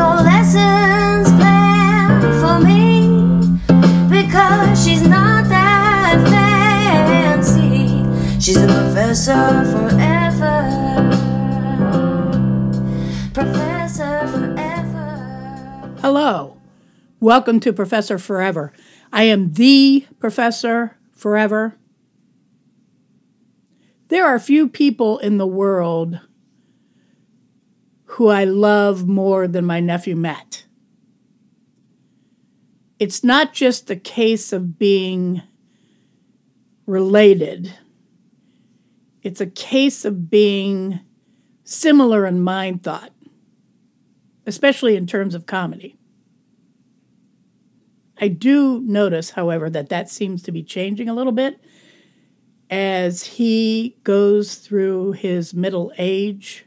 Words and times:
no 0.00 0.14
lessons 0.22 1.28
planned 1.38 2.24
for 2.40 2.58
me 2.66 3.06
because 4.08 4.82
she's 4.82 5.06
not 5.06 5.46
that 5.50 6.16
fancy. 6.32 8.02
She's 8.40 8.56
a. 8.56 8.66
Professor 13.34 14.26
forever. 14.32 15.00
Hello. 16.00 16.56
Welcome 17.20 17.60
to 17.60 17.70
Professor 17.74 18.16
Forever. 18.16 18.72
I 19.12 19.24
am 19.24 19.52
the 19.52 20.06
Professor 20.18 20.96
Forever. 21.12 21.76
There 24.08 24.26
are 24.26 24.38
few 24.38 24.66
people 24.66 25.18
in 25.18 25.36
the 25.36 25.46
world 25.46 26.20
who 28.10 28.26
I 28.28 28.44
love 28.44 29.06
more 29.06 29.46
than 29.46 29.64
my 29.64 29.78
nephew 29.78 30.16
Matt. 30.16 30.64
It's 32.98 33.22
not 33.22 33.52
just 33.52 33.86
the 33.86 33.96
case 33.96 34.52
of 34.52 34.78
being 34.78 35.42
related, 36.86 37.72
it's 39.22 39.40
a 39.40 39.46
case 39.46 40.04
of 40.04 40.28
being 40.28 41.00
similar 41.62 42.26
in 42.26 42.40
mind 42.40 42.82
thought, 42.82 43.12
especially 44.44 44.96
in 44.96 45.06
terms 45.06 45.34
of 45.34 45.46
comedy. 45.46 45.96
I 48.20 48.26
do 48.26 48.80
notice, 48.80 49.30
however, 49.30 49.70
that 49.70 49.88
that 49.88 50.10
seems 50.10 50.42
to 50.42 50.52
be 50.52 50.64
changing 50.64 51.08
a 51.08 51.14
little 51.14 51.32
bit 51.32 51.60
as 52.68 53.22
he 53.22 53.96
goes 54.02 54.56
through 54.56 55.12
his 55.12 55.54
middle 55.54 55.92
age. 55.96 56.66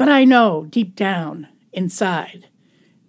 But 0.00 0.08
I 0.08 0.24
know 0.24 0.64
deep 0.64 0.96
down 0.96 1.46
inside 1.74 2.48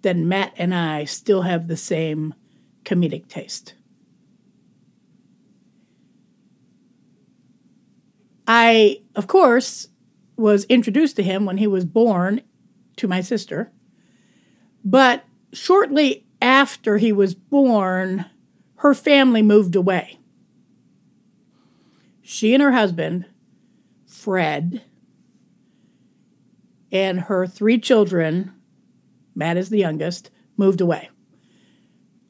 that 0.02 0.14
Matt 0.14 0.52
and 0.58 0.74
I 0.74 1.06
still 1.06 1.40
have 1.40 1.66
the 1.66 1.76
same 1.78 2.34
comedic 2.84 3.28
taste. 3.28 3.72
I, 8.46 9.00
of 9.14 9.26
course, 9.26 9.88
was 10.36 10.66
introduced 10.66 11.16
to 11.16 11.22
him 11.22 11.46
when 11.46 11.56
he 11.56 11.66
was 11.66 11.86
born 11.86 12.42
to 12.96 13.08
my 13.08 13.22
sister. 13.22 13.72
But 14.84 15.24
shortly 15.50 16.26
after 16.42 16.98
he 16.98 17.10
was 17.10 17.34
born, 17.34 18.26
her 18.80 18.92
family 18.92 19.40
moved 19.40 19.76
away. 19.76 20.18
She 22.20 22.52
and 22.52 22.62
her 22.62 22.72
husband, 22.72 23.24
Fred, 24.06 24.82
and 26.92 27.20
her 27.20 27.46
three 27.46 27.78
children, 27.78 28.52
Matt 29.34 29.56
is 29.56 29.70
the 29.70 29.78
youngest, 29.78 30.30
moved 30.56 30.82
away. 30.82 31.08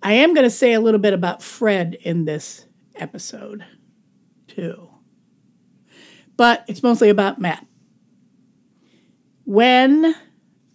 I 0.03 0.15
am 0.15 0.33
going 0.34 0.45
to 0.45 0.50
say 0.50 0.73
a 0.73 0.81
little 0.81 1.00
bit 1.00 1.12
about 1.12 1.43
Fred 1.43 1.97
in 2.00 2.25
this 2.25 2.67
episode, 2.95 3.65
too. 4.47 4.89
But 6.37 6.65
it's 6.69 6.83
mostly 6.83 7.09
about 7.09 7.41
Matt. 7.41 7.67
When 9.45 10.15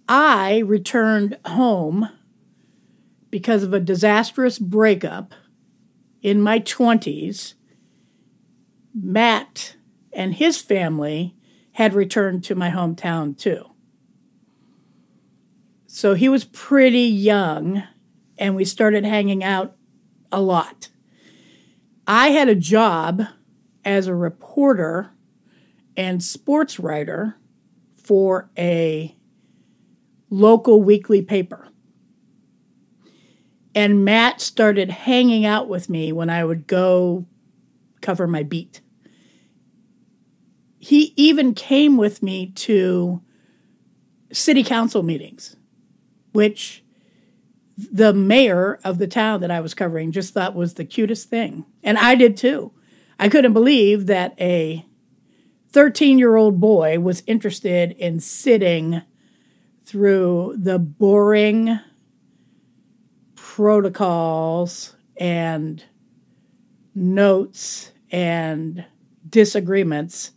I 0.08 0.60
returned 0.60 1.38
home 1.46 2.10
because 3.30 3.64
of 3.64 3.74
a 3.74 3.80
disastrous 3.80 4.60
breakup 4.60 5.34
in 6.22 6.42
my 6.42 6.60
20s, 6.60 7.54
Matt 8.94 9.76
and 10.14 10.34
his 10.34 10.62
family 10.62 11.36
had 11.74 11.94
returned 11.94 12.44
to 12.46 12.56
my 12.56 12.70
hometown 12.70 13.38
too. 13.38 13.64
So 15.98 16.14
he 16.14 16.30
was 16.30 16.46
pretty 16.46 17.06
young, 17.06 17.82
and 18.38 18.56
we 18.56 18.66
started 18.66 19.04
hanging 19.04 19.44
out 19.44 19.76
a 20.32 20.40
lot. 20.40 20.90
I 22.06 22.28
had 22.28 22.50
a 22.50 22.54
job 22.54 23.24
as 23.84 24.06
a 24.06 24.14
reporter 24.14 25.10
and 25.96 26.22
sports 26.24 26.78
writer 26.80 27.38
for 27.96 28.52
a 28.56 29.18
local 30.30 30.84
weekly 30.84 31.24
paper. 31.24 31.68
And 33.74 34.06
Matt 34.06 34.40
started 34.40 34.92
hanging 34.92 35.48
out 35.48 35.68
with 35.68 35.90
me 35.90 36.12
when 36.12 36.30
I 36.30 36.46
would 36.46 36.68
go 36.68 37.26
cover 38.02 38.28
my 38.28 38.44
beat. 38.44 38.82
He 40.78 41.12
even 41.16 41.56
came 41.56 41.98
with 41.98 42.22
me 42.22 42.52
to 42.52 43.24
city 44.32 44.64
council 44.64 45.02
meetings, 45.02 45.57
which 46.38 46.84
the 47.76 48.14
mayor 48.14 48.80
of 48.84 49.00
the 49.00 49.08
town 49.08 49.42
that 49.42 49.50
I 49.50 49.60
was 49.60 49.74
covering 49.74 50.12
just 50.12 50.36
thought 50.36 50.54
was 50.54 50.76
the 50.76 50.86
cutest 50.86 51.32
thing. 51.32 51.66
And 51.82 51.98
I 51.98 52.14
did 52.14 52.38
too. 52.38 52.74
I 53.18 53.28
couldn't 53.28 53.54
believe 53.54 54.06
that 54.06 54.40
a 54.40 54.86
13 55.72 56.20
year 56.20 56.36
old 56.36 56.60
boy 56.60 57.00
was 57.00 57.24
interested 57.26 57.94
in 57.94 58.20
sitting 58.20 59.02
through 59.84 60.58
the 60.60 60.78
boring 60.78 61.80
protocols 63.34 64.96
and 65.20 65.84
notes 66.94 67.94
and 68.12 68.86
disagreements 69.28 70.34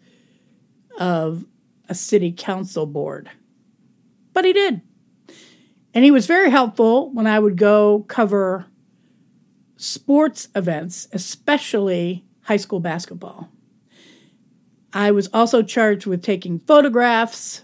of 0.98 1.44
a 1.90 1.94
city 1.94 2.32
council 2.32 2.86
board. 2.86 3.30
But 4.32 4.46
he 4.46 4.54
did. 4.54 4.80
And 5.92 6.04
he 6.04 6.10
was 6.10 6.26
very 6.26 6.50
helpful 6.50 7.10
when 7.10 7.26
I 7.26 7.38
would 7.38 7.56
go 7.56 8.04
cover 8.08 8.66
sports 9.76 10.48
events, 10.54 11.08
especially 11.12 12.24
high 12.42 12.58
school 12.58 12.80
basketball. 12.80 13.48
I 14.92 15.10
was 15.10 15.28
also 15.32 15.62
charged 15.62 16.06
with 16.06 16.22
taking 16.22 16.58
photographs 16.60 17.62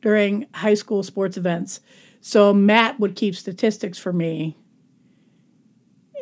during 0.00 0.46
high 0.54 0.74
school 0.74 1.02
sports 1.02 1.36
events. 1.36 1.80
So 2.20 2.52
Matt 2.52 3.00
would 3.00 3.16
keep 3.16 3.34
statistics 3.34 3.98
for 3.98 4.12
me 4.12 4.56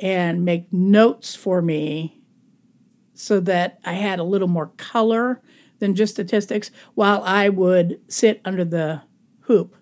and 0.03 0.45
make 0.45 0.73
notes 0.73 1.35
for 1.35 1.63
me 1.63 2.21
so 3.15 3.41
that 3.41 3.79
I 3.85 3.93
had 3.93 4.19
a 4.19 4.25
little 4.25 4.49
more 4.49 4.73
color 4.77 5.41
than 5.79 5.95
just 5.95 6.15
statistics 6.15 6.71
while 6.95 7.23
I 7.23 7.49
would 7.49 8.01
sit 8.09 8.41
under 8.45 8.65
the 8.65 9.03
hoop 9.43 9.77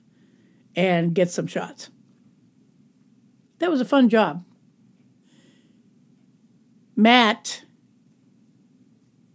and 0.75 1.15
get 1.15 1.31
some 1.31 1.47
shots. 1.47 1.91
That 3.59 3.71
was 3.71 3.81
a 3.81 3.85
fun 3.85 4.09
job. 4.09 4.45
Matt 6.97 7.65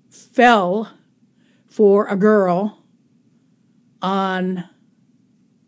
fell 0.09 0.91
for 1.67 2.07
a 2.07 2.15
girl 2.15 2.83
on 4.01 4.63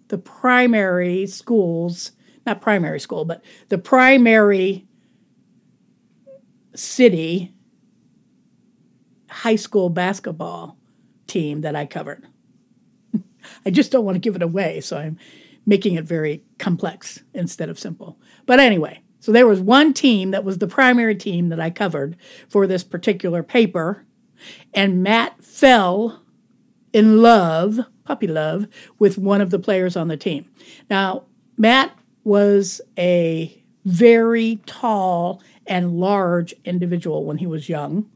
the 0.10 0.18
primary 0.18 1.26
schools, 1.28 2.12
not 2.46 2.62
primary 2.62 3.00
school, 3.00 3.26
but 3.26 3.44
the 3.70 3.78
primary 3.78 4.88
city 6.76 7.54
high 9.30 9.56
school 9.56 9.90
basketball 9.90 10.78
team 11.28 11.62
that 11.62 11.76
I 11.76 11.86
covered. 11.86 12.26
I 13.66 13.70
just 13.70 13.92
don't 13.92 14.06
want 14.06 14.16
to 14.16 14.20
give 14.20 14.36
it 14.36 14.42
away, 14.42 14.82
so 14.82 14.98
I'm 14.98 15.18
making 15.70 15.94
it 15.94 16.04
very 16.04 16.44
complex 16.58 17.22
instead 17.34 17.70
of 17.70 17.80
simple. 17.80 18.20
But 18.48 18.60
anyway, 18.60 19.04
so 19.20 19.32
there 19.32 19.46
was 19.46 19.62
one 19.62 19.94
team 19.94 20.32
that 20.32 20.44
was 20.44 20.58
the 20.58 20.68
primary 20.68 21.16
team 21.16 21.50
that 21.50 21.60
I 21.60 21.70
covered 21.70 22.18
for 22.50 22.66
this 22.66 22.84
particular 22.84 23.44
paper, 23.44 24.04
and 24.74 25.04
Matt 25.04 25.44
fell 25.44 26.24
in 26.92 27.22
love, 27.22 27.80
puppy 28.04 28.26
love, 28.26 28.66
with 28.98 29.20
one 29.20 29.42
of 29.42 29.52
the 29.52 29.60
players 29.60 29.96
on 29.96 30.08
the 30.08 30.18
team. 30.18 30.50
Now, 30.90 31.26
Matt 31.56 31.96
was 32.24 32.82
a 32.98 33.64
very 33.86 34.60
tall 34.66 35.44
and 35.68 36.00
large 36.00 36.56
individual 36.66 37.26
when 37.26 37.38
he 37.38 37.46
was 37.46 37.70
young, 37.70 38.10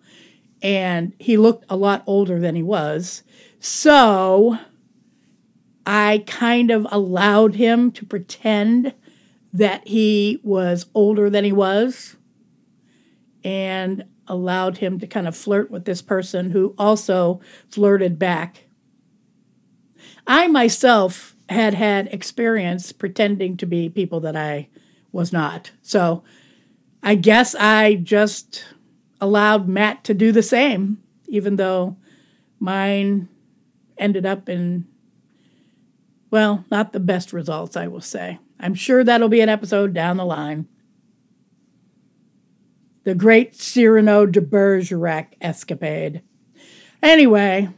and 0.63 1.13
he 1.19 1.37
looked 1.37 1.65
a 1.69 1.75
lot 1.75 2.03
older 2.07 2.39
than 2.39 2.55
he 2.55 2.63
was. 2.63 3.21
So 3.59 4.57
I 5.85 6.23
kind 6.27 6.71
of 6.71 6.87
allowed 6.89 7.55
him 7.55 7.91
to 7.93 8.05
pretend 8.05 8.93
that 9.51 9.87
he 9.87 10.39
was 10.43 10.87
older 10.93 11.29
than 11.29 11.43
he 11.43 11.51
was 11.51 12.15
and 13.43 14.05
allowed 14.27 14.77
him 14.77 14.99
to 14.99 15.07
kind 15.07 15.27
of 15.27 15.35
flirt 15.35 15.69
with 15.69 15.85
this 15.85 16.01
person 16.01 16.51
who 16.51 16.73
also 16.77 17.41
flirted 17.69 18.17
back. 18.17 18.65
I 20.25 20.47
myself 20.47 21.35
had 21.49 21.73
had 21.73 22.07
experience 22.07 22.91
pretending 22.91 23.57
to 23.57 23.65
be 23.65 23.89
people 23.89 24.21
that 24.21 24.35
I 24.35 24.69
was 25.11 25.33
not. 25.33 25.71
So 25.81 26.23
I 27.03 27.15
guess 27.15 27.53
I 27.55 27.95
just 27.95 28.63
allowed 29.19 29.67
Matt 29.67 30.03
to 30.05 30.13
do 30.13 30.31
the 30.31 30.41
same, 30.41 31.03
even 31.27 31.57
though 31.57 31.97
mine 32.59 33.27
ended 33.97 34.25
up 34.25 34.47
in, 34.47 34.87
well, 36.33 36.65
not 36.71 36.93
the 36.93 36.99
best 36.99 37.31
results, 37.31 37.77
I 37.77 37.85
will 37.85 38.01
say. 38.01 38.39
I'm 38.59 38.73
sure 38.73 39.03
that'll 39.03 39.29
be 39.29 39.41
an 39.41 39.49
episode 39.49 39.93
down 39.93 40.17
the 40.17 40.25
line. 40.25 40.67
The 43.03 43.13
great 43.13 43.55
Cyrano 43.55 44.25
de 44.25 44.41
Bergerac 44.41 45.35
escapade. 45.39 46.23
Anyway, 47.03 47.69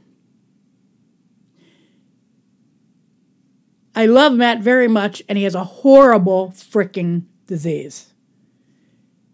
I 3.93 4.05
love 4.05 4.31
Matt 4.31 4.61
very 4.61 4.87
much, 4.87 5.21
and 5.27 5.37
he 5.37 5.43
has 5.43 5.55
a 5.55 5.65
horrible 5.65 6.51
freaking 6.51 7.25
disease. 7.47 8.13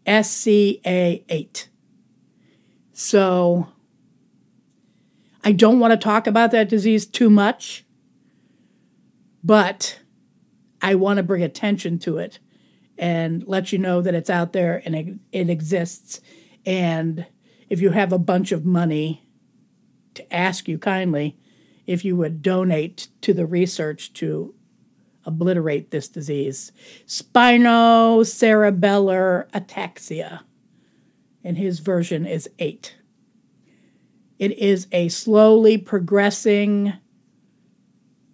SCA8. 0.08 1.68
So 2.92 3.68
I 5.44 5.52
don't 5.52 5.78
want 5.78 5.92
to 5.92 5.98
talk 5.98 6.26
about 6.26 6.50
that 6.50 6.70
disease 6.70 7.06
too 7.06 7.30
much, 7.30 7.86
but 9.44 10.00
I 10.82 10.96
want 10.96 11.18
to 11.18 11.24
bring 11.24 11.44
attention 11.44 12.00
to 12.00 12.18
it 12.18 12.40
and 12.98 13.46
let 13.48 13.72
you 13.72 13.78
know 13.78 14.02
that 14.02 14.16
it's 14.16 14.30
out 14.30 14.54
there 14.54 14.82
and 14.86 14.96
it, 14.96 15.16
it 15.32 15.50
exists. 15.50 16.22
And 16.66 17.26
if 17.70 17.82
you 17.82 17.92
have 17.92 18.12
a 18.12 18.20
bunch 18.20 18.52
of 18.52 18.66
money, 18.66 19.26
to 20.14 20.34
ask 20.34 20.68
you 20.68 20.78
kindly 20.78 21.38
if 21.86 22.04
you 22.06 22.16
would 22.16 22.42
donate 22.42 23.10
to 23.22 23.34
the 23.34 23.46
research 23.46 24.14
to 24.14 24.56
obliterate 25.26 25.92
this 25.92 26.08
disease 26.08 26.72
spinocerebellar 27.06 29.50
ataxia. 29.52 30.40
And 31.44 31.58
his 31.58 31.80
version 31.80 32.28
is 32.28 32.48
8. 32.60 32.96
It 34.38 34.56
is 34.58 34.88
a 34.92 35.10
slowly 35.10 35.78
progressing, 35.78 36.94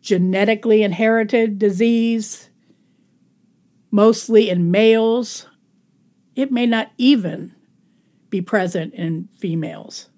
genetically 0.01 0.83
inherited 0.83 1.59
disease, 1.59 2.49
mostly 3.91 4.49
in 4.49 4.71
males. 4.71 5.47
It 6.35 6.51
may 6.51 6.65
not 6.65 6.91
even 6.97 7.55
be 8.29 8.41
present 8.41 8.93
in 8.93 9.29
females. 9.37 10.09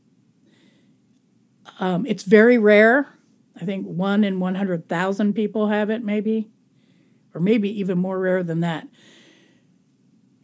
Um, 1.79 2.05
it's 2.05 2.23
very 2.23 2.57
rare. 2.57 3.07
I 3.59 3.65
think 3.65 3.85
one 3.85 4.23
in 4.23 4.39
100,000 4.39 5.33
people 5.33 5.67
have 5.67 5.89
it, 5.89 6.03
maybe, 6.03 6.49
or 7.33 7.41
maybe 7.41 7.79
even 7.79 7.97
more 7.97 8.19
rare 8.19 8.43
than 8.43 8.61
that. 8.61 8.87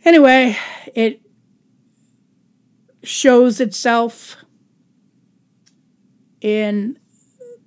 Anyway, 0.03 0.57
it 0.93 1.21
shows 3.03 3.59
itself 3.59 4.37
in 6.41 6.99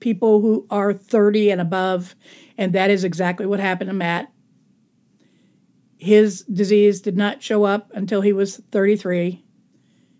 people 0.00 0.40
who 0.40 0.66
are 0.70 0.92
30 0.92 1.50
and 1.50 1.60
above, 1.60 2.14
and 2.56 2.72
that 2.72 2.90
is 2.90 3.04
exactly 3.04 3.46
what 3.46 3.60
happened 3.60 3.88
to 3.88 3.94
Matt. 3.94 4.32
His 5.96 6.42
disease 6.42 7.00
did 7.00 7.16
not 7.16 7.42
show 7.42 7.64
up 7.64 7.90
until 7.94 8.20
he 8.20 8.32
was 8.32 8.58
33. 8.70 9.44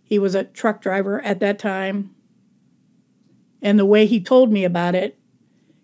He 0.02 0.19
was 0.19 0.34
a 0.34 0.44
truck 0.44 0.80
driver 0.80 1.20
at 1.20 1.40
that 1.40 1.58
time. 1.58 2.14
And 3.62 3.78
the 3.78 3.86
way 3.86 4.06
he 4.06 4.20
told 4.20 4.52
me 4.52 4.64
about 4.64 4.94
it, 4.94 5.19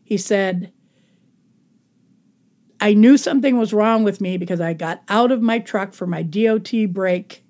he 0.03 0.17
said, 0.17 0.73
I 2.81 2.95
knew 2.95 3.17
something 3.17 3.57
was 3.57 3.73
wrong 3.73 4.05
with 4.05 4.21
me 4.21 4.37
because 4.37 4.61
I 4.61 4.75
got 4.75 5.03
out 5.09 5.33
of 5.33 5.41
my 5.41 5.59
truck 5.59 5.95
for 5.95 6.07
my 6.07 6.23
DOT 6.23 6.71
break, 6.91 7.45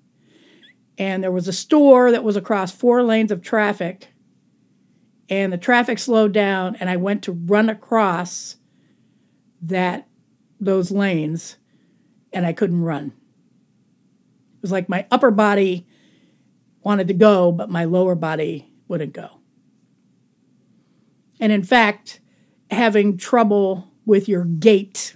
and 0.97 1.23
there 1.23 1.31
was 1.31 1.47
a 1.47 1.53
store 1.53 2.11
that 2.11 2.23
was 2.23 2.37
across 2.37 2.71
four 2.71 3.03
lanes 3.03 3.31
of 3.31 3.41
traffic 3.41 4.07
and 5.29 5.51
the 5.51 5.57
traffic 5.57 5.99
slowed 5.99 6.33
down 6.33 6.75
and 6.75 6.89
I 6.89 6.97
went 6.97 7.23
to 7.23 7.31
run 7.31 7.69
across 7.69 8.57
that 9.61 10.07
those 10.59 10.91
lanes 10.91 11.57
and 12.31 12.45
I 12.45 12.53
couldn't 12.53 12.81
run. 12.81 13.07
It 13.07 14.61
was 14.61 14.71
like 14.71 14.89
my 14.89 15.05
upper 15.11 15.31
body 15.31 15.87
wanted 16.81 17.07
to 17.07 17.13
go, 17.13 17.51
but 17.51 17.69
my 17.69 17.85
lower 17.85 18.15
body 18.15 18.71
wouldn't 18.87 19.13
go. 19.13 19.39
And 21.39 21.51
in 21.51 21.63
fact, 21.63 22.19
having 22.69 23.17
trouble 23.17 23.91
with 24.05 24.29
your 24.29 24.45
gait 24.45 25.15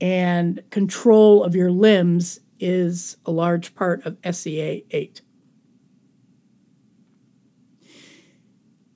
and 0.00 0.62
control 0.70 1.44
of 1.44 1.54
your 1.54 1.70
limbs 1.70 2.40
is 2.58 3.16
a 3.24 3.30
large 3.30 3.74
part 3.74 4.04
of 4.04 4.18
SCA 4.34 4.82
8. 4.94 5.22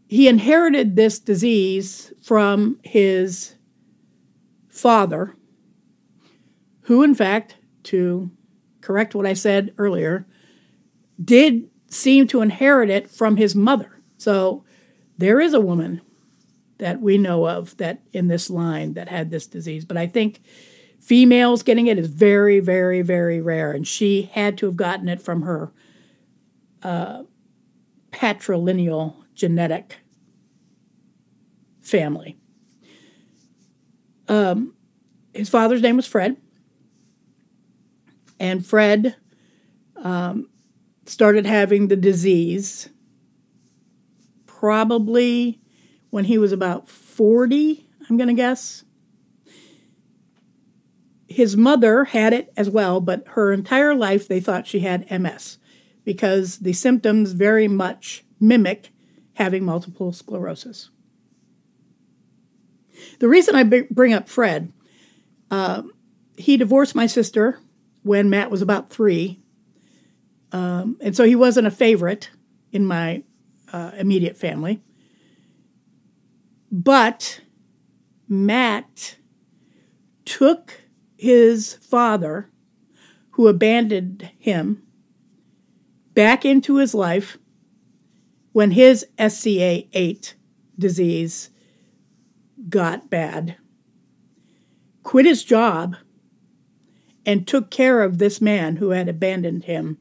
He 0.08 0.26
inherited 0.26 0.96
this 0.96 1.18
disease 1.18 2.12
from 2.22 2.80
his 2.82 3.54
father, 4.68 5.36
who, 6.82 7.02
in 7.02 7.14
fact, 7.14 7.56
to 7.84 8.30
correct 8.80 9.14
what 9.14 9.26
I 9.26 9.34
said 9.34 9.74
earlier, 9.76 10.26
did 11.22 11.68
seem 11.88 12.26
to 12.28 12.40
inherit 12.40 12.88
it 12.88 13.10
from 13.10 13.36
his 13.36 13.54
mother. 13.54 14.00
So 14.16 14.64
there 15.18 15.40
is 15.40 15.52
a 15.52 15.60
woman 15.60 16.00
that 16.78 17.00
we 17.02 17.18
know 17.18 17.46
of 17.46 17.76
that 17.76 18.00
in 18.12 18.28
this 18.28 18.48
line 18.48 18.94
that 18.94 19.08
had 19.08 19.30
this 19.30 19.46
disease, 19.46 19.84
but 19.84 19.98
I 19.98 20.06
think 20.06 20.40
females 21.00 21.62
getting 21.62 21.86
it 21.86 21.98
is 21.98 22.08
very, 22.08 22.60
very, 22.60 23.02
very 23.02 23.42
rare, 23.42 23.72
and 23.72 23.86
she 23.86 24.30
had 24.32 24.56
to 24.58 24.66
have 24.66 24.76
gotten 24.76 25.08
it 25.08 25.20
from 25.20 25.42
her 25.42 25.72
uh, 26.82 27.24
patrilineal 28.10 29.17
genetic 29.38 29.96
family. 31.80 32.36
Um, 34.26 34.74
his 35.32 35.48
father's 35.48 35.80
name 35.80 35.96
was 35.96 36.06
Fred, 36.06 36.36
and 38.38 38.66
Fred 38.66 39.16
um, 39.96 40.50
started 41.06 41.46
having 41.46 41.88
the 41.88 41.96
disease 41.96 42.90
probably 44.44 45.60
when 46.10 46.24
he 46.24 46.36
was 46.36 46.52
about 46.52 46.88
40, 46.88 47.88
I'm 48.08 48.16
going 48.16 48.28
to 48.28 48.34
guess. 48.34 48.84
His 51.28 51.56
mother 51.56 52.04
had 52.04 52.32
it 52.32 52.52
as 52.56 52.68
well, 52.68 53.00
but 53.00 53.22
her 53.28 53.52
entire 53.52 53.94
life 53.94 54.26
they 54.26 54.40
thought 54.40 54.66
she 54.66 54.80
had 54.80 55.08
MS 55.10 55.58
because 56.04 56.58
the 56.58 56.72
symptoms 56.72 57.32
very 57.32 57.68
much 57.68 58.24
mimic 58.40 58.90
having 59.38 59.64
multiple 59.64 60.12
sclerosis. 60.12 60.90
The 63.20 63.28
reason 63.28 63.54
I 63.54 63.62
bring 63.62 64.12
up 64.12 64.28
Fred, 64.28 64.72
uh, 65.48 65.82
he 66.36 66.56
divorced 66.56 66.96
my 66.96 67.06
sister 67.06 67.60
when 68.02 68.30
Matt 68.30 68.50
was 68.50 68.62
about 68.62 68.90
three. 68.90 69.38
Um, 70.50 70.96
and 71.00 71.14
so 71.14 71.22
he 71.22 71.36
wasn't 71.36 71.68
a 71.68 71.70
favorite 71.70 72.30
in 72.72 72.84
my 72.84 73.22
uh, 73.72 73.92
immediate 73.96 74.36
family. 74.36 74.82
But 76.72 77.40
Matt 78.28 79.18
took 80.24 80.82
his 81.16 81.74
father, 81.74 82.50
who 83.30 83.46
abandoned 83.46 84.30
him, 84.36 84.82
back 86.14 86.44
into 86.44 86.78
his 86.78 86.92
life 86.92 87.38
when 88.52 88.72
his 88.72 89.06
SCA 89.18 89.84
8 89.92 90.34
disease 90.78 91.50
got 92.68 93.10
bad, 93.10 93.56
quit 95.02 95.26
his 95.26 95.44
job, 95.44 95.96
and 97.26 97.46
took 97.46 97.70
care 97.70 98.02
of 98.02 98.18
this 98.18 98.40
man 98.40 98.76
who 98.76 98.90
had 98.90 99.08
abandoned 99.08 99.64
him 99.64 99.98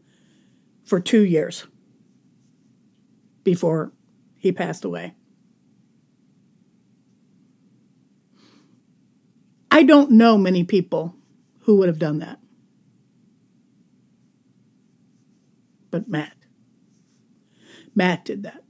for 0.85 0.99
two 0.99 1.23
years 1.23 1.67
before 3.43 3.91
he 4.37 4.51
passed 4.51 4.85
away. 4.85 5.13
I 9.69 9.83
don't 9.83 10.11
know 10.11 10.37
many 10.37 10.63
people 10.63 11.15
who 11.61 11.75
would 11.75 11.89
have 11.89 11.99
done 11.99 12.19
that. 12.19 12.39
But 15.91 16.07
Matt. 16.07 16.36
Matt 17.97 18.25
did 18.25 18.43
that. 18.43 18.63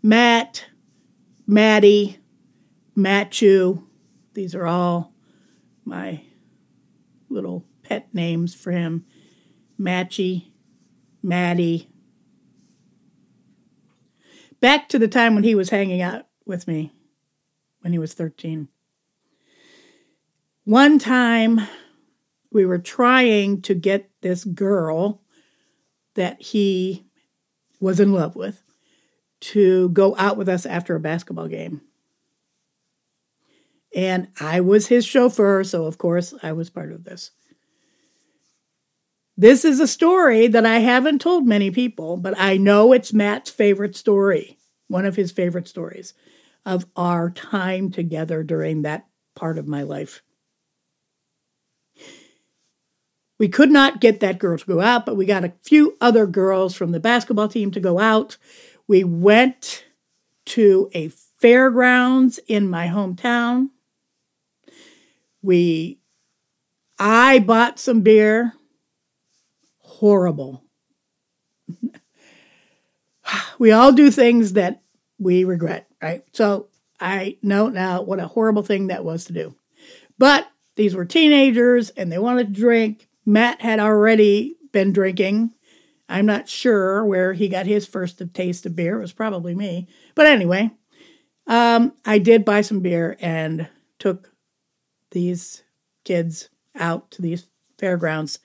Matt, 0.00 0.66
Maddie, 1.44 2.18
Matthew, 2.94 3.82
these 4.32 4.54
are 4.54 4.64
all 4.64 5.12
my 5.84 6.22
little 7.28 7.64
pet 7.82 8.08
names 8.14 8.54
for 8.54 8.70
him 8.70 9.04
Matchy, 9.78 10.52
Maddie. 11.20 11.90
Back 14.60 14.88
to 14.90 15.00
the 15.00 15.08
time 15.08 15.34
when 15.34 15.44
he 15.44 15.56
was 15.56 15.70
hanging 15.70 16.00
out 16.00 16.28
with 16.46 16.68
me 16.68 16.92
when 17.80 17.92
he 17.92 17.98
was 17.98 18.14
13. 18.14 18.68
One 20.62 21.00
time 21.00 21.60
we 22.52 22.64
were 22.64 22.78
trying 22.78 23.62
to 23.62 23.74
get 23.74 24.10
this 24.22 24.44
girl 24.44 25.22
that 26.14 26.40
he 26.40 27.05
was 27.80 28.00
in 28.00 28.12
love 28.12 28.36
with 28.36 28.62
to 29.40 29.88
go 29.90 30.16
out 30.16 30.36
with 30.36 30.48
us 30.48 30.66
after 30.66 30.94
a 30.94 31.00
basketball 31.00 31.48
game. 31.48 31.82
And 33.94 34.28
I 34.40 34.60
was 34.60 34.88
his 34.88 35.06
chauffeur, 35.06 35.64
so 35.64 35.86
of 35.86 35.98
course 35.98 36.34
I 36.42 36.52
was 36.52 36.70
part 36.70 36.92
of 36.92 37.04
this. 37.04 37.30
This 39.36 39.64
is 39.64 39.80
a 39.80 39.86
story 39.86 40.46
that 40.46 40.64
I 40.64 40.78
haven't 40.78 41.20
told 41.20 41.46
many 41.46 41.70
people, 41.70 42.16
but 42.16 42.34
I 42.38 42.56
know 42.56 42.92
it's 42.92 43.12
Matt's 43.12 43.50
favorite 43.50 43.94
story, 43.94 44.58
one 44.88 45.04
of 45.04 45.16
his 45.16 45.30
favorite 45.30 45.68
stories 45.68 46.14
of 46.64 46.86
our 46.96 47.30
time 47.30 47.90
together 47.90 48.42
during 48.42 48.82
that 48.82 49.06
part 49.34 49.58
of 49.58 49.68
my 49.68 49.82
life. 49.82 50.22
We 53.38 53.48
could 53.48 53.70
not 53.70 54.00
get 54.00 54.20
that 54.20 54.38
girl 54.38 54.56
to 54.56 54.64
go 54.64 54.80
out, 54.80 55.04
but 55.04 55.16
we 55.16 55.26
got 55.26 55.44
a 55.44 55.52
few 55.62 55.96
other 56.00 56.26
girls 56.26 56.74
from 56.74 56.92
the 56.92 57.00
basketball 57.00 57.48
team 57.48 57.70
to 57.72 57.80
go 57.80 57.98
out. 57.98 58.38
We 58.88 59.04
went 59.04 59.84
to 60.46 60.90
a 60.94 61.08
fairgrounds 61.08 62.40
in 62.46 62.68
my 62.68 62.88
hometown. 62.88 63.70
We 65.42 65.98
I 66.98 67.40
bought 67.40 67.78
some 67.78 68.00
beer. 68.00 68.54
Horrible. 69.78 70.64
we 73.58 73.70
all 73.70 73.92
do 73.92 74.10
things 74.10 74.54
that 74.54 74.82
we 75.18 75.44
regret, 75.44 75.88
right? 76.02 76.24
So 76.32 76.68
I 77.00 77.38
know 77.42 77.68
now 77.68 78.02
what 78.02 78.20
a 78.20 78.28
horrible 78.28 78.62
thing 78.62 78.86
that 78.86 79.04
was 79.04 79.24
to 79.26 79.32
do. 79.32 79.54
But 80.18 80.48
these 80.76 80.94
were 80.94 81.04
teenagers 81.04 81.90
and 81.90 82.10
they 82.10 82.18
wanted 82.18 82.54
to 82.54 82.60
drink. 82.60 83.08
Matt 83.26 83.60
had 83.60 83.80
already 83.80 84.56
been 84.72 84.92
drinking. 84.92 85.52
I'm 86.08 86.26
not 86.26 86.48
sure 86.48 87.04
where 87.04 87.32
he 87.32 87.48
got 87.48 87.66
his 87.66 87.84
first 87.84 88.22
taste 88.32 88.64
of 88.64 88.76
beer. 88.76 88.98
It 88.98 89.02
was 89.02 89.12
probably 89.12 89.54
me. 89.54 89.88
But 90.14 90.26
anyway, 90.26 90.70
um, 91.48 91.92
I 92.04 92.18
did 92.18 92.44
buy 92.44 92.60
some 92.60 92.80
beer 92.80 93.16
and 93.20 93.68
took 93.98 94.32
these 95.10 95.64
kids 96.04 96.48
out 96.76 97.10
to 97.12 97.22
these 97.22 97.48
fairgrounds 97.78 98.38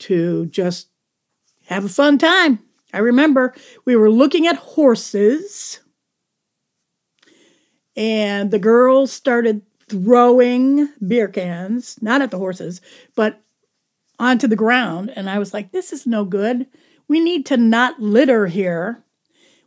to 0.00 0.46
just 0.46 0.88
have 1.66 1.84
a 1.84 1.88
fun 1.88 2.18
time. 2.18 2.58
I 2.92 2.98
remember 2.98 3.54
we 3.86 3.96
were 3.96 4.10
looking 4.10 4.46
at 4.46 4.56
horses, 4.56 5.80
and 7.96 8.50
the 8.50 8.58
girls 8.58 9.12
started 9.12 9.62
throwing 9.88 10.88
beer 11.06 11.28
cans, 11.28 12.00
not 12.02 12.20
at 12.20 12.30
the 12.30 12.38
horses, 12.38 12.80
but 13.14 13.40
onto 14.18 14.46
the 14.46 14.56
ground. 14.56 15.12
And 15.14 15.28
I 15.28 15.38
was 15.38 15.52
like, 15.52 15.72
this 15.72 15.92
is 15.92 16.06
no 16.06 16.24
good. 16.24 16.66
We 17.08 17.20
need 17.20 17.46
to 17.46 17.56
not 17.56 18.00
litter 18.00 18.46
here. 18.46 19.04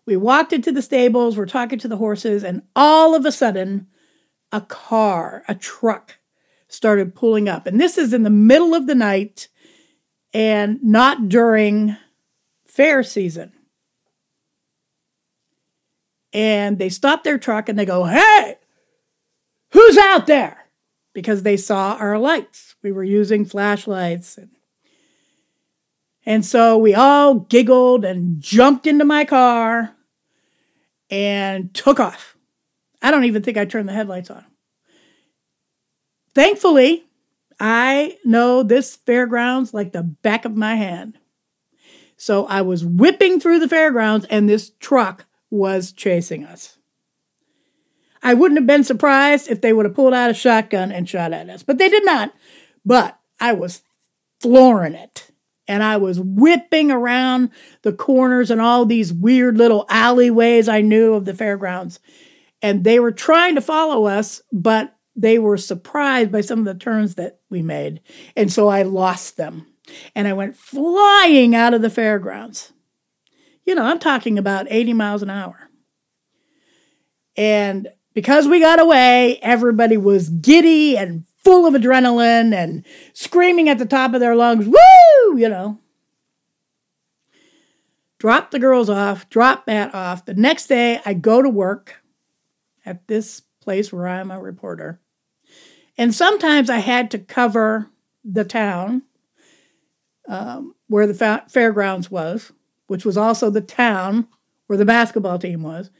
We 0.05 0.17
walked 0.17 0.53
into 0.53 0.71
the 0.71 0.81
stables, 0.81 1.35
we're 1.35 1.47
talking 1.47 1.79
to 1.79 1.87
the 1.87 1.97
horses, 1.97 2.43
and 2.43 2.61
all 2.75 3.15
of 3.15 3.25
a 3.25 3.31
sudden, 3.31 3.87
a 4.51 4.61
car, 4.61 5.43
a 5.47 5.55
truck 5.55 6.19
started 6.67 7.15
pulling 7.15 7.49
up. 7.49 7.65
And 7.65 7.79
this 7.79 7.97
is 7.97 8.13
in 8.13 8.23
the 8.23 8.29
middle 8.29 8.75
of 8.75 8.85
the 8.87 8.95
night 8.95 9.47
and 10.33 10.83
not 10.83 11.29
during 11.29 11.97
fair 12.67 13.03
season. 13.03 13.53
And 16.33 16.77
they 16.77 16.89
stop 16.89 17.23
their 17.23 17.37
truck 17.37 17.69
and 17.69 17.79
they 17.79 17.85
go, 17.85 18.03
Hey, 18.03 18.57
who's 19.71 19.97
out 19.97 20.27
there? 20.27 20.64
Because 21.15 21.41
they 21.41 21.57
saw 21.57 21.95
our 21.95 22.19
lights. 22.19 22.75
We 22.83 22.91
were 22.91 23.03
using 23.03 23.45
flashlights. 23.45 24.37
And, 26.27 26.45
so 26.45 26.77
we 26.77 26.93
all 26.93 27.39
giggled 27.39 28.05
and 28.05 28.39
jumped 28.39 28.85
into 28.85 29.05
my 29.05 29.25
car 29.25 29.95
and 31.09 31.73
took 31.73 31.99
off. 31.99 32.35
I 33.01 33.09
don't 33.09 33.25
even 33.25 33.41
think 33.41 33.57
I 33.57 33.65
turned 33.65 33.89
the 33.89 33.93
headlights 33.93 34.29
on. 34.29 34.45
Thankfully, 36.35 37.05
I 37.59 38.17
know 38.25 38.61
this 38.61 38.95
fairgrounds 38.95 39.73
like 39.73 39.93
the 39.93 40.03
back 40.03 40.45
of 40.45 40.55
my 40.55 40.75
hand. 40.75 41.17
So 42.17 42.45
I 42.47 42.61
was 42.61 42.85
whipping 42.85 43.39
through 43.39 43.59
the 43.59 43.69
fairgrounds 43.69 44.25
and 44.29 44.49
this 44.49 44.71
truck 44.79 45.25
was 45.49 45.91
chasing 45.91 46.45
us. 46.45 46.77
I 48.25 48.33
wouldn't 48.33 48.57
have 48.57 48.65
been 48.65 48.83
surprised 48.83 49.51
if 49.51 49.61
they 49.61 49.71
would 49.71 49.85
have 49.85 49.93
pulled 49.93 50.15
out 50.15 50.31
a 50.31 50.33
shotgun 50.33 50.91
and 50.91 51.07
shot 51.07 51.31
at 51.31 51.47
us, 51.47 51.61
but 51.61 51.77
they 51.77 51.89
did 51.89 52.03
not. 52.03 52.33
But 52.83 53.19
I 53.39 53.53
was 53.53 53.83
flooring 54.41 54.95
it. 54.95 55.29
And 55.67 55.83
I 55.83 55.97
was 55.97 56.19
whipping 56.19 56.89
around 56.89 57.51
the 57.83 57.93
corners 57.93 58.49
and 58.49 58.59
all 58.59 58.85
these 58.85 59.13
weird 59.13 59.57
little 59.57 59.85
alleyways 59.89 60.67
I 60.67 60.81
knew 60.81 61.13
of 61.13 61.25
the 61.25 61.35
fairgrounds. 61.35 61.99
And 62.63 62.83
they 62.83 62.99
were 62.99 63.11
trying 63.11 63.55
to 63.55 63.61
follow 63.61 64.05
us, 64.05 64.41
but 64.51 64.95
they 65.15 65.37
were 65.37 65.57
surprised 65.57 66.31
by 66.31 66.41
some 66.41 66.59
of 66.59 66.65
the 66.65 66.73
turns 66.75 67.15
that 67.15 67.39
we 67.51 67.61
made. 67.61 68.01
And 68.35 68.51
so 68.51 68.67
I 68.67 68.83
lost 68.83 69.37
them. 69.37 69.67
And 70.15 70.27
I 70.27 70.33
went 70.33 70.55
flying 70.55 71.53
out 71.53 71.75
of 71.75 71.83
the 71.83 71.91
fairgrounds. 71.91 72.73
You 73.65 73.75
know, 73.75 73.83
I'm 73.83 73.99
talking 73.99 74.39
about 74.39 74.67
80 74.69 74.93
miles 74.93 75.21
an 75.21 75.29
hour. 75.29 75.69
And 77.37 77.87
because 78.15 78.47
we 78.47 78.59
got 78.59 78.79
away, 78.79 79.37
everybody 79.43 79.97
was 79.97 80.29
giddy 80.29 80.97
and 80.97 81.25
full 81.43 81.67
of 81.67 81.75
adrenaline 81.75 82.55
and 82.55 82.83
screaming 83.13 83.69
at 83.69 83.77
the 83.77 83.85
top 83.85 84.15
of 84.15 84.21
their 84.21 84.35
lungs, 84.35 84.65
woo, 84.65 85.37
you 85.37 85.47
know. 85.47 85.77
Drop 88.17 88.49
the 88.49 88.57
girls 88.57 88.89
off, 88.89 89.29
drop 89.29 89.67
Matt 89.67 89.93
off. 89.93 90.25
The 90.25 90.33
next 90.33 90.67
day, 90.67 90.99
I 91.05 91.13
go 91.13 91.43
to 91.43 91.49
work 91.49 92.01
at 92.85 93.05
this 93.07 93.43
place 93.61 93.91
where 93.91 94.07
I'm 94.07 94.31
a 94.31 94.39
reporter. 94.39 94.99
And 95.97 96.15
sometimes 96.15 96.69
I 96.69 96.77
had 96.77 97.11
to 97.11 97.19
cover 97.19 97.91
the 98.23 98.45
town 98.45 99.03
um, 100.27 100.73
where 100.87 101.05
the 101.05 101.13
fa- 101.13 101.45
fairgrounds 101.49 102.09
was, 102.09 102.51
which 102.87 103.05
was 103.05 103.17
also 103.17 103.49
the 103.49 103.61
town 103.61 104.27
where 104.67 104.77
the 104.77 104.85
basketball 104.85 105.37
team 105.37 105.61
was, 105.61 105.91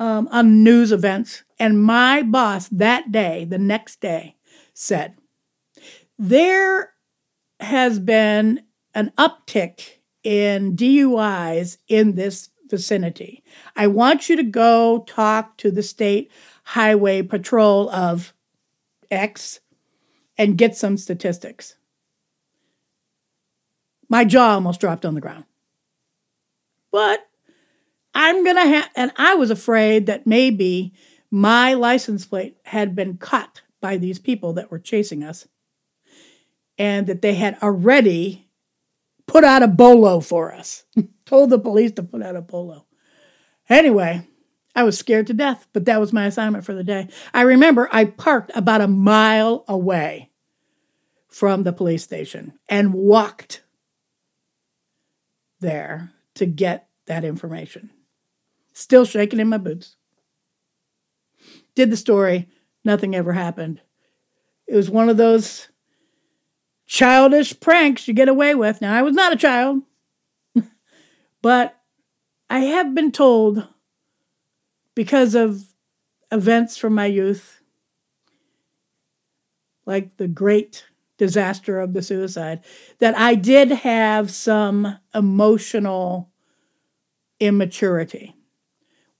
um, 0.00 0.28
on 0.32 0.64
news 0.64 0.90
events. 0.90 1.44
And 1.60 1.80
my 1.80 2.22
boss 2.22 2.68
that 2.68 3.12
day, 3.12 3.44
the 3.44 3.58
next 3.58 4.00
day, 4.00 4.34
said, 4.74 5.14
There 6.18 6.94
has 7.60 8.00
been 8.00 8.62
an 8.94 9.12
uptick 9.18 9.98
in 10.24 10.74
DUIs 10.74 11.76
in 11.86 12.14
this 12.14 12.48
vicinity. 12.68 13.44
I 13.76 13.86
want 13.88 14.28
you 14.28 14.36
to 14.36 14.42
go 14.42 15.04
talk 15.06 15.56
to 15.58 15.70
the 15.70 15.82
state 15.82 16.32
highway 16.64 17.22
patrol 17.22 17.90
of 17.90 18.32
X 19.10 19.60
and 20.38 20.56
get 20.56 20.76
some 20.76 20.96
statistics. 20.96 21.76
My 24.08 24.24
jaw 24.24 24.54
almost 24.54 24.80
dropped 24.80 25.04
on 25.04 25.14
the 25.14 25.20
ground. 25.20 25.44
But 26.90 27.29
I'm 28.14 28.44
going 28.44 28.56
to 28.56 28.66
have, 28.66 28.90
and 28.96 29.12
I 29.16 29.34
was 29.34 29.50
afraid 29.50 30.06
that 30.06 30.26
maybe 30.26 30.92
my 31.30 31.74
license 31.74 32.26
plate 32.26 32.56
had 32.64 32.96
been 32.96 33.16
cut 33.16 33.62
by 33.80 33.96
these 33.96 34.18
people 34.18 34.54
that 34.54 34.70
were 34.70 34.78
chasing 34.78 35.22
us 35.22 35.46
and 36.76 37.06
that 37.06 37.22
they 37.22 37.34
had 37.34 37.58
already 37.62 38.48
put 39.26 39.44
out 39.44 39.62
a 39.62 39.68
bolo 39.68 40.20
for 40.20 40.52
us, 40.52 40.84
told 41.26 41.50
the 41.50 41.58
police 41.58 41.92
to 41.92 42.02
put 42.02 42.22
out 42.22 42.36
a 42.36 42.40
bolo. 42.40 42.86
Anyway, 43.68 44.26
I 44.74 44.82
was 44.82 44.98
scared 44.98 45.28
to 45.28 45.34
death, 45.34 45.66
but 45.72 45.84
that 45.84 46.00
was 46.00 46.12
my 46.12 46.26
assignment 46.26 46.64
for 46.64 46.74
the 46.74 46.84
day. 46.84 47.08
I 47.32 47.42
remember 47.42 47.88
I 47.92 48.06
parked 48.06 48.50
about 48.54 48.80
a 48.80 48.88
mile 48.88 49.64
away 49.68 50.30
from 51.28 51.62
the 51.62 51.72
police 51.72 52.02
station 52.02 52.58
and 52.68 52.92
walked 52.92 53.62
there 55.60 56.12
to 56.34 56.46
get 56.46 56.88
that 57.06 57.24
information. 57.24 57.90
Still 58.80 59.04
shaking 59.04 59.40
in 59.40 59.48
my 59.50 59.58
boots. 59.58 59.96
Did 61.74 61.90
the 61.90 61.98
story, 61.98 62.48
nothing 62.82 63.14
ever 63.14 63.34
happened. 63.34 63.82
It 64.66 64.74
was 64.74 64.88
one 64.88 65.10
of 65.10 65.18
those 65.18 65.68
childish 66.86 67.60
pranks 67.60 68.08
you 68.08 68.14
get 68.14 68.30
away 68.30 68.54
with. 68.54 68.80
Now, 68.80 68.94
I 68.96 69.02
was 69.02 69.14
not 69.14 69.34
a 69.34 69.36
child, 69.36 69.82
but 71.42 71.78
I 72.48 72.60
have 72.60 72.94
been 72.94 73.12
told 73.12 73.68
because 74.94 75.34
of 75.34 75.62
events 76.32 76.78
from 76.78 76.94
my 76.94 77.04
youth, 77.04 77.60
like 79.84 80.16
the 80.16 80.26
great 80.26 80.86
disaster 81.18 81.78
of 81.80 81.92
the 81.92 82.00
suicide, 82.00 82.64
that 82.98 83.14
I 83.14 83.34
did 83.34 83.70
have 83.70 84.30
some 84.30 84.98
emotional 85.14 86.30
immaturity. 87.40 88.36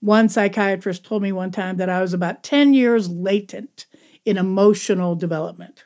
One 0.01 0.29
psychiatrist 0.29 1.05
told 1.05 1.21
me 1.21 1.31
one 1.31 1.51
time 1.51 1.77
that 1.77 1.89
I 1.89 2.01
was 2.01 2.13
about 2.13 2.43
10 2.43 2.73
years 2.73 3.07
latent 3.09 3.85
in 4.25 4.37
emotional 4.37 5.15
development. 5.15 5.85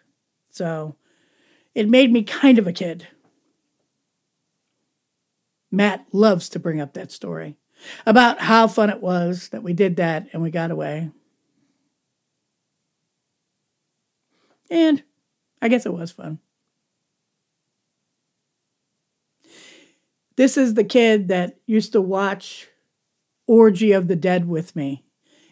So 0.50 0.96
it 1.76 1.90
made 1.90 2.12
me 2.12 2.24
kind 2.24 2.58
of 2.58 2.66
a 2.66 2.74
kid. 2.74 3.08
Matt 5.70 6.06
loves 6.14 6.48
to 6.50 6.60
bring 6.60 6.80
up 6.80 6.94
that 6.94 7.12
story 7.12 7.58
about 8.06 8.40
how 8.40 8.68
fun 8.68 8.90
it 8.90 9.02
was 9.02 9.50
that 9.50 9.64
we 9.64 9.74
did 9.74 9.98
that 9.98 10.28
and 10.32 10.42
we 10.42 10.50
got 10.50 10.72
away. 10.72 11.12
And 14.70 15.04
I 15.62 15.68
guess 15.68 15.86
it 15.86 15.94
was 15.94 16.12
fun. 16.12 16.40
This 20.38 20.58
is 20.58 20.74
the 20.74 20.84
kid 20.84 21.28
that 21.28 21.58
used 21.66 21.94
to 21.94 22.02
watch 22.02 22.68
Orgy 23.48 23.92
of 23.92 24.08
the 24.08 24.16
Dead 24.16 24.48
with 24.48 24.76
me. 24.76 25.04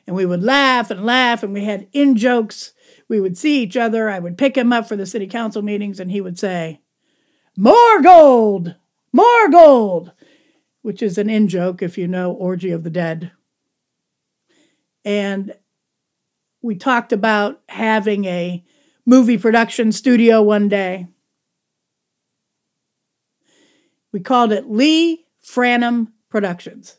And 0.05 0.15
we 0.15 0.25
would 0.25 0.43
laugh 0.43 0.91
and 0.91 1.05
laugh, 1.05 1.43
and 1.43 1.53
we 1.53 1.63
had 1.63 1.88
in 1.93 2.15
jokes. 2.15 2.73
We 3.07 3.21
would 3.21 3.38
see 3.38 3.62
each 3.62 3.77
other. 3.77 4.09
I 4.09 4.19
would 4.19 4.38
pick 4.38 4.57
him 4.57 4.73
up 4.73 4.88
for 4.88 4.95
the 4.95 5.05
city 5.05 5.27
council 5.27 5.62
meetings, 5.62 6.00
and 6.00 6.12
he 6.12 6.21
would 6.21 6.38
say, 6.38 6.81
More 7.55 8.01
gold! 8.01 8.75
More 9.13 9.50
gold! 9.50 10.12
Which 10.81 11.01
is 11.01 11.17
an 11.17 11.29
in 11.29 11.47
joke 11.47 11.81
if 11.81 11.97
you 11.97 12.07
know 12.07 12.31
Orgy 12.31 12.71
of 12.71 12.83
the 12.83 12.89
Dead. 12.89 13.31
And 15.05 15.55
we 16.62 16.75
talked 16.75 17.13
about 17.13 17.62
having 17.69 18.25
a 18.25 18.63
movie 19.05 19.38
production 19.38 19.91
studio 19.91 20.41
one 20.41 20.69
day. 20.69 21.07
We 24.12 24.19
called 24.19 24.51
it 24.51 24.69
Lee 24.69 25.25
Franum 25.45 26.12
Productions, 26.29 26.97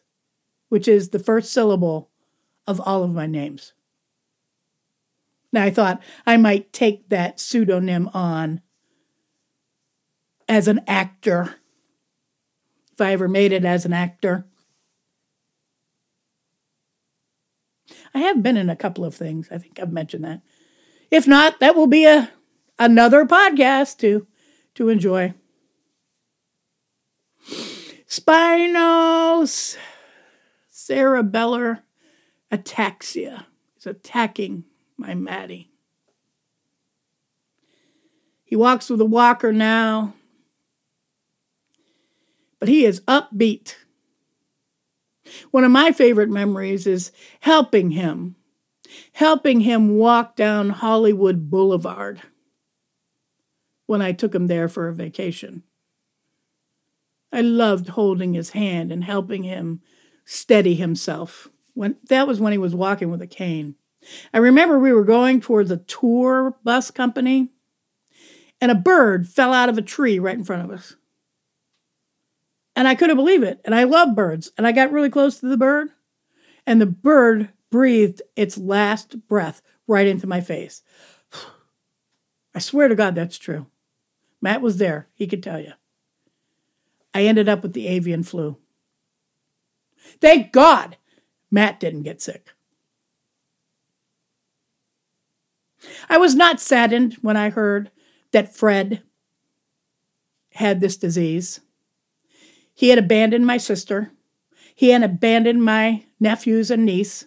which 0.69 0.89
is 0.89 1.11
the 1.11 1.19
first 1.19 1.53
syllable 1.53 2.11
of 2.67 2.81
all 2.81 3.03
of 3.03 3.13
my 3.13 3.27
names. 3.27 3.73
Now 5.53 5.65
I 5.65 5.71
thought 5.71 6.03
I 6.27 6.37
might 6.37 6.73
take 6.73 7.09
that 7.11 7.39
pseudonym 7.39 8.09
on 8.13 8.61
as 10.49 10.69
an 10.69 10.81
actor, 10.87 11.57
if 12.93 13.01
I 13.01 13.13
ever 13.13 13.29
made 13.29 13.53
it 13.53 13.65
as 13.65 13.85
an 13.85 13.93
actor. 13.93 14.47
I 18.13 18.19
have 18.21 18.43
been 18.43 18.57
in 18.57 18.71
a 18.71 18.77
couple 18.77 19.05
of 19.05 19.15
things. 19.15 19.49
I 19.51 19.59
think 19.59 19.79
I've 19.81 19.93
mentioned 19.93 20.25
that. 20.25 20.43
If 21.11 21.27
not, 21.27 21.61
that 21.61 21.77
will 21.77 21.87
be 21.87 22.05
a 22.05 22.31
another 22.79 23.25
podcast 23.25 23.99
to 23.99 24.27
to 24.75 24.89
enjoy. 24.89 25.35
Spinos 28.09 29.77
cerebellar 30.89 31.83
ataxia 32.53 33.47
is 33.79 33.87
attacking 33.87 34.65
my 34.97 35.15
Maddie. 35.15 35.71
He 38.45 38.57
walks 38.57 38.91
with 38.91 39.01
a 39.01 39.07
walker 39.07 39.53
now, 39.53 40.15
but 42.59 42.69
he 42.69 42.85
is 42.85 43.01
upbeat. 43.03 43.77
One 45.51 45.65
of 45.65 45.71
my 45.71 45.93
favorite 45.93 46.29
memories 46.29 46.87
is 46.87 47.13
helping 47.41 47.93
him 47.93 48.37
helping 49.13 49.61
him 49.61 49.97
walk 49.97 50.37
down 50.37 50.71
Hollywood 50.71 51.51
Boulevard 51.51 52.21
when 53.87 54.03
I 54.03 54.13
took 54.13 54.35
him 54.35 54.47
there 54.47 54.69
for 54.69 54.89
a 54.89 54.95
vacation. 54.95 55.63
I 57.33 57.41
loved 57.41 57.89
holding 57.89 58.35
his 58.35 58.51
hand 58.51 58.93
and 58.93 59.03
helping 59.03 59.43
him 59.43 59.83
steady 60.25 60.75
himself. 60.75 61.49
When 61.75 61.97
that 62.09 62.27
was 62.27 62.41
when 62.41 62.53
he 62.53 62.59
was 62.59 62.75
walking 62.75 63.11
with 63.11 63.23
a 63.23 63.27
cane. 63.27 63.75
I 64.33 64.39
remember 64.39 64.79
we 64.79 64.93
were 64.93 65.05
going 65.05 65.41
towards 65.41 65.71
a 65.71 65.79
tour 65.79 66.57
bus 66.63 66.91
company 66.91 67.51
and 68.61 68.71
a 68.71 68.75
bird 68.75 69.29
fell 69.29 69.53
out 69.53 69.69
of 69.69 69.79
a 69.79 69.83
tree 69.83 70.19
right 70.19 70.37
in 70.37 70.45
front 70.45 70.65
of 70.65 70.71
us. 70.71 70.97
And 72.77 72.89
I 72.89 72.95
couldn't 72.95 73.17
believe 73.17 73.43
it. 73.43 73.61
And 73.65 73.75
I 73.75 73.85
love 73.85 74.15
birds. 74.15 74.51
And 74.57 74.67
I 74.67 74.73
got 74.73 74.93
really 74.93 75.11
close 75.11 75.39
to 75.41 75.47
the 75.47 75.57
bird, 75.57 75.91
and 76.67 76.81
the 76.81 76.87
bird 76.87 77.51
breathed 77.71 78.23
its 78.37 78.57
last 78.59 79.29
breath 79.29 79.63
right 79.87 80.07
into 80.07 80.27
my 80.27 80.41
face. 80.41 80.83
I 82.55 82.59
swear 82.59 82.89
to 82.89 82.95
God, 82.95 83.15
that's 83.15 83.39
true. 83.39 83.67
Matt 84.41 84.61
was 84.61 84.79
there. 84.79 85.09
He 85.15 85.27
could 85.27 85.43
tell 85.43 85.61
you. 85.61 85.73
I 87.13 87.25
ended 87.25 87.49
up 87.49 87.63
with 87.63 87.73
the 87.73 87.87
avian 87.89 88.23
flu. 88.23 88.59
Thank 90.21 90.53
God 90.53 90.97
Matt 91.51 91.81
didn't 91.81 92.03
get 92.03 92.23
sick. 92.23 92.51
I 96.09 96.19
was 96.19 96.35
not 96.35 96.61
saddened 96.61 97.15
when 97.21 97.37
I 97.37 97.51
heard 97.51 97.91
that 98.33 98.55
Fred 98.55 99.03
had 100.53 100.81
this 100.81 100.97
disease. 100.97 101.61
He 102.75 102.89
had 102.89 102.99
abandoned 102.99 103.47
my 103.47 103.57
sister. 103.57 104.13
He 104.75 104.91
had 104.91 105.03
abandoned 105.03 105.63
my 105.65 106.05
nephews 106.19 106.71
and 106.71 106.85
niece. 106.85 107.27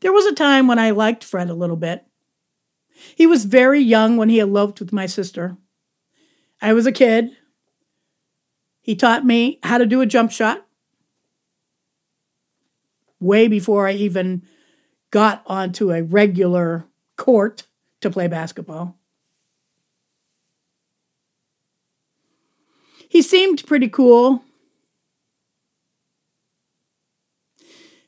There 0.00 0.12
was 0.12 0.26
a 0.26 0.34
time 0.34 0.66
when 0.66 0.78
I 0.78 0.90
liked 0.90 1.24
Fred 1.24 1.48
a 1.48 1.54
little 1.54 1.76
bit. 1.76 2.04
He 3.14 3.26
was 3.26 3.44
very 3.44 3.80
young 3.80 4.16
when 4.16 4.28
he 4.28 4.40
eloped 4.40 4.80
with 4.80 4.92
my 4.92 5.06
sister. 5.06 5.56
I 6.60 6.72
was 6.72 6.86
a 6.86 6.92
kid. 6.92 7.30
He 8.82 8.96
taught 8.96 9.24
me 9.24 9.60
how 9.62 9.78
to 9.78 9.86
do 9.86 10.00
a 10.00 10.06
jump 10.06 10.32
shot 10.32 10.66
way 13.20 13.46
before 13.46 13.86
I 13.86 13.92
even 13.92 14.42
got 15.10 15.42
onto 15.46 15.92
a 15.92 16.02
regular 16.02 16.86
court 17.16 17.68
to 18.00 18.10
play 18.10 18.26
basketball. 18.26 18.98
He 23.12 23.20
seemed 23.20 23.66
pretty 23.66 23.88
cool. 23.88 24.42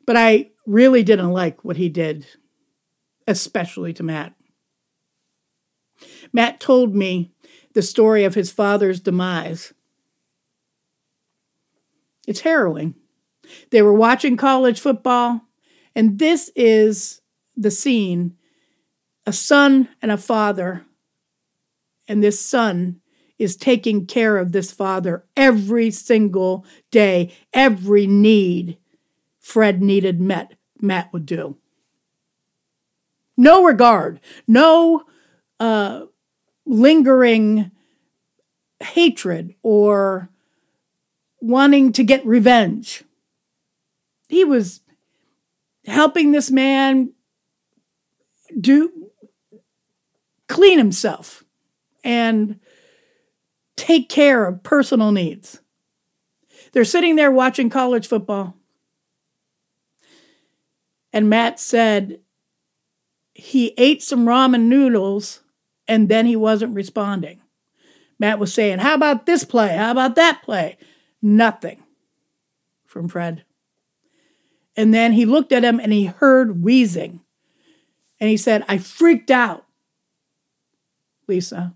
But 0.07 0.17
I 0.17 0.53
really 0.67 1.03
didn't 1.03 1.31
like 1.31 1.63
what 1.63 1.77
he 1.77 1.91
did, 1.91 2.27
especially 3.27 3.93
to 3.93 4.03
Matt. 4.03 4.35
Matt 6.33 6.59
told 6.59 6.95
me 6.95 7.33
the 7.75 7.83
story 7.83 8.25
of 8.25 8.35
his 8.35 8.51
father's 8.51 8.99
demise. 8.99 9.74
It's 12.27 12.41
harrowing. 12.41 12.95
They 13.71 13.83
were 13.83 13.93
watching 13.93 14.37
college 14.37 14.81
football, 14.81 15.43
and 15.95 16.19
this 16.19 16.51
is 16.57 17.21
the 17.57 17.71
scene 17.71 18.37
a 19.27 19.33
son 19.33 19.89
and 20.03 20.11
a 20.11 20.19
father, 20.19 20.85
and 22.07 22.23
this 22.23 22.45
son 22.45 23.01
is 23.39 23.57
taking 23.57 24.07
care 24.07 24.37
of 24.37 24.53
this 24.53 24.71
father 24.71 25.25
every 25.37 25.91
single 25.91 26.67
day, 26.91 27.35
every 27.53 28.07
need 28.07 28.77
Fred 29.45 29.83
needed 29.83 30.21
met, 30.21 30.55
Matt 30.81 31.13
would 31.13 31.27
do. 31.27 31.59
No 33.37 33.65
regard, 33.65 34.21
no 34.47 35.05
uh, 35.61 36.05
lingering 36.65 37.71
hatred 38.81 39.55
or 39.63 40.31
wanting 41.45 41.93
to 41.93 42.03
get 42.03 42.25
revenge. 42.25 43.05
He 44.29 44.45
was 44.45 44.81
helping 45.85 46.33
this 46.33 46.51
man 46.51 47.13
do 48.59 49.11
clean 50.49 50.79
himself 50.79 51.45
and 52.03 52.61
take 53.77 54.09
care 54.09 54.47
of 54.47 54.63
personal 54.63 55.13
needs. 55.13 55.61
They're 56.73 56.85
sitting 56.85 57.17
there 57.17 57.31
watching 57.31 57.69
college 57.69 58.07
football. 58.07 58.55
And 61.13 61.29
Matt 61.29 61.61
said 61.61 62.21
he 63.35 63.75
ate 63.77 64.03
some 64.03 64.25
ramen 64.25 64.63
noodles 64.63 65.43
and 65.87 66.09
then 66.09 66.25
he 66.25 66.37
wasn't 66.37 66.75
responding. 66.75 67.43
Matt 68.19 68.39
was 68.39 68.55
saying, 68.55 68.79
How 68.79 68.95
about 68.95 69.27
this 69.27 69.45
play? 69.45 69.77
How 69.77 69.91
about 69.91 70.15
that 70.15 70.43
play? 70.43 70.79
Nothing 71.25 71.83
from 72.85 73.09
Fred. 73.09 73.45
And 74.77 74.93
then 74.93 75.13
he 75.13 75.25
looked 75.25 75.53
at 75.53 75.65
him 75.65 75.81
and 75.81 75.93
he 75.93 76.05
heard 76.05 76.63
wheezing. 76.63 77.21
And 78.21 78.29
he 78.29 78.37
said, 78.37 78.65
I 78.69 78.79
freaked 78.79 79.31
out, 79.31 79.65
Lisa. 81.27 81.75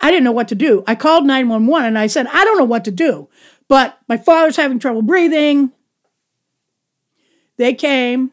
I 0.00 0.10
didn't 0.10 0.24
know 0.24 0.32
what 0.32 0.48
to 0.48 0.54
do. 0.54 0.84
I 0.86 0.94
called 0.94 1.26
911 1.26 1.86
and 1.86 1.98
I 1.98 2.06
said, 2.06 2.26
I 2.28 2.44
don't 2.44 2.56
know 2.56 2.64
what 2.64 2.84
to 2.86 2.90
do, 2.90 3.28
but 3.68 3.98
my 4.08 4.16
father's 4.16 4.56
having 4.56 4.78
trouble 4.78 5.02
breathing. 5.02 5.72
They 7.56 7.74
came 7.74 8.32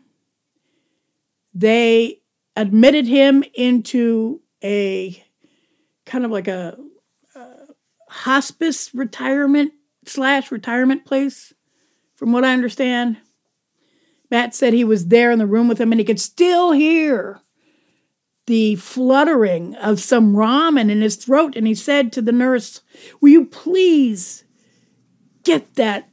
they 1.55 2.19
admitted 2.57 3.07
him 3.07 3.43
into 3.53 4.41
a 4.61 5.23
kind 6.05 6.25
of 6.25 6.31
like 6.31 6.49
a, 6.49 6.77
a 7.33 7.49
hospice 8.09 8.93
retirement 8.93 9.71
slash 10.07 10.51
retirement 10.51 11.05
place, 11.05 11.53
from 12.15 12.31
what 12.31 12.45
I 12.45 12.53
understand. 12.53 13.17
Matt 14.31 14.55
said 14.55 14.73
he 14.73 14.83
was 14.83 15.07
there 15.07 15.31
in 15.31 15.39
the 15.39 15.45
room 15.45 15.67
with 15.67 15.79
him 15.79 15.91
and 15.91 15.99
he 15.99 16.05
could 16.05 16.19
still 16.19 16.71
hear 16.71 17.41
the 18.47 18.75
fluttering 18.75 19.75
of 19.75 19.99
some 19.99 20.35
ramen 20.35 20.89
in 20.89 21.01
his 21.01 21.15
throat. 21.15 21.55
And 21.55 21.65
he 21.67 21.75
said 21.75 22.11
to 22.13 22.21
the 22.21 22.31
nurse, 22.31 22.81
Will 23.21 23.29
you 23.29 23.45
please 23.45 24.43
get 25.43 25.75
that 25.75 26.09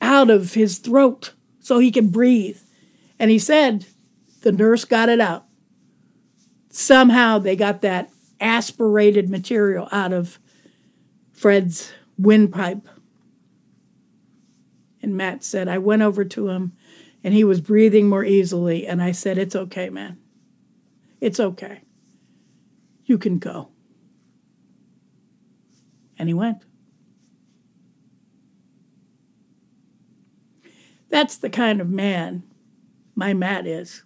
out 0.00 0.30
of 0.30 0.54
his 0.54 0.78
throat 0.78 1.32
so 1.60 1.78
he 1.78 1.90
can 1.90 2.08
breathe? 2.08 2.58
And 3.18 3.30
he 3.30 3.38
said, 3.38 3.86
The 4.42 4.52
nurse 4.52 4.84
got 4.84 5.08
it 5.08 5.20
out. 5.20 5.46
Somehow 6.70 7.38
they 7.38 7.56
got 7.56 7.82
that 7.82 8.10
aspirated 8.40 9.30
material 9.30 9.88
out 9.92 10.12
of 10.12 10.38
Fred's 11.32 11.92
windpipe. 12.18 12.86
And 15.04 15.18
Matt 15.18 15.44
said, 15.44 15.68
I 15.68 15.76
went 15.76 16.00
over 16.00 16.24
to 16.24 16.48
him 16.48 16.72
and 17.22 17.34
he 17.34 17.44
was 17.44 17.60
breathing 17.60 18.08
more 18.08 18.24
easily. 18.24 18.86
And 18.86 19.02
I 19.02 19.12
said, 19.12 19.36
It's 19.36 19.54
okay, 19.54 19.90
man. 19.90 20.18
It's 21.20 21.38
okay. 21.38 21.82
You 23.04 23.18
can 23.18 23.38
go. 23.38 23.68
And 26.18 26.30
he 26.30 26.32
went. 26.32 26.64
That's 31.10 31.36
the 31.36 31.50
kind 31.50 31.82
of 31.82 31.90
man 31.90 32.44
my 33.14 33.34
Matt 33.34 33.66
is. 33.66 34.04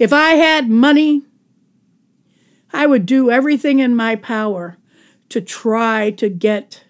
If 0.00 0.12
I 0.12 0.30
had 0.30 0.68
money, 0.68 1.22
I 2.72 2.86
would 2.86 3.06
do 3.06 3.30
everything 3.30 3.78
in 3.78 3.94
my 3.94 4.16
power 4.16 4.78
to 5.28 5.40
try 5.40 6.10
to 6.10 6.28
get 6.28 6.82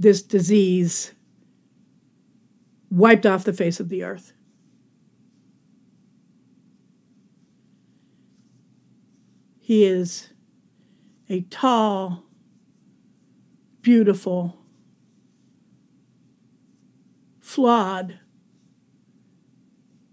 this 0.00 0.22
disease 0.22 1.12
wiped 2.88 3.26
off 3.26 3.44
the 3.44 3.52
face 3.52 3.78
of 3.80 3.90
the 3.90 4.02
earth. 4.02 4.32
He 9.58 9.84
is 9.84 10.30
a 11.28 11.42
tall, 11.42 12.24
beautiful, 13.82 14.56
flawed, 17.38 18.20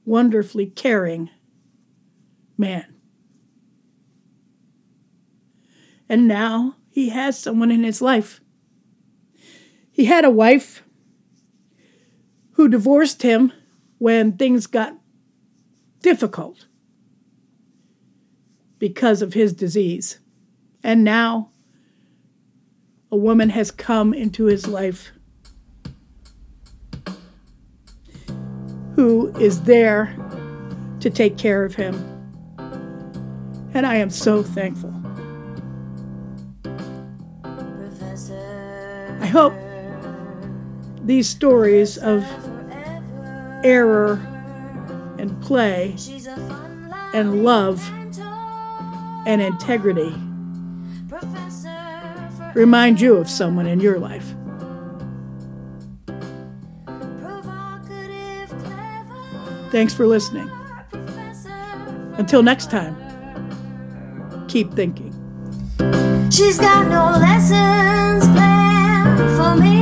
wonderfully 0.03 0.65
caring 0.65 1.29
man. 2.57 2.93
And 6.09 6.27
now 6.27 6.75
he 6.89 7.07
has 7.07 7.39
someone 7.39 7.71
in 7.71 7.85
his 7.85 8.01
life. 8.01 8.41
He 9.97 10.05
had 10.05 10.23
a 10.23 10.29
wife 10.29 10.83
who 12.51 12.67
divorced 12.67 13.23
him 13.23 13.51
when 13.97 14.37
things 14.37 14.67
got 14.67 14.95
difficult 16.03 16.67
because 18.77 19.23
of 19.23 19.33
his 19.33 19.53
disease. 19.53 20.19
And 20.83 21.03
now 21.03 21.49
a 23.11 23.17
woman 23.17 23.49
has 23.49 23.71
come 23.71 24.13
into 24.13 24.45
his 24.45 24.67
life 24.67 25.11
who 28.93 29.35
is 29.39 29.63
there 29.63 30.15
to 30.99 31.09
take 31.09 31.39
care 31.39 31.65
of 31.65 31.73
him. 31.73 31.95
And 33.73 33.83
I 33.87 33.95
am 33.95 34.11
so 34.11 34.43
thankful. 34.43 34.93
I 39.19 39.25
hope 39.25 39.53
these 41.07 41.27
stories 41.29 41.97
of 41.97 42.23
error 43.63 44.19
and 45.17 45.41
play 45.41 45.95
and 47.13 47.45
love 47.45 47.89
and 49.25 49.41
integrity 49.41 50.13
remind 52.53 52.99
you 52.99 53.15
of 53.15 53.29
someone 53.29 53.67
in 53.67 53.79
your 53.79 53.99
life. 53.99 54.35
Thanks 59.71 59.93
for 59.93 60.05
listening. 60.07 60.49
Until 62.17 62.43
next 62.43 62.69
time, 62.69 62.95
keep 64.49 64.73
thinking. 64.73 65.13
She's 66.31 66.59
got 66.59 66.87
no 66.87 67.17
lessons 67.17 68.25
planned 68.33 69.37
for 69.37 69.55
me 69.61 69.76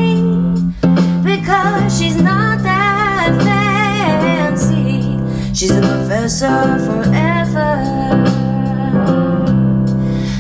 She's 5.66 5.78
a 5.78 5.82
professor 5.82 6.78
forever. 6.86 7.72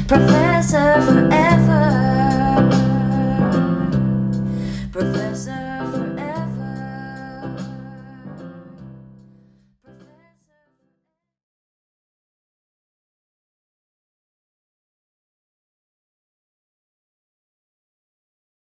Professor 0.07 1.01
forever. 1.01 1.24